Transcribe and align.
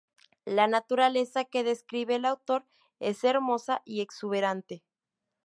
La 0.47 0.65
naturaleza 0.67 1.45
que 1.45 1.63
describe 1.63 2.15
el 2.15 2.25
autor 2.25 2.65
es 2.99 3.23
hermosa 3.23 3.83
y 3.85 4.01
exuberante. 4.01 4.83